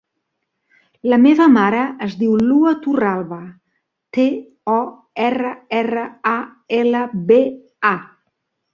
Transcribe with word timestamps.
La 1.11 1.19
meva 1.25 1.45
mare 1.57 1.81
es 2.05 2.15
diu 2.21 2.31
Lua 2.47 2.73
Torralba: 2.87 3.39
te, 4.19 4.27
o, 4.79 4.81
erra, 5.29 5.55
erra, 5.85 6.11
a, 6.35 6.37
ela, 6.83 7.07
be, 7.33 7.43
a. 7.97 7.97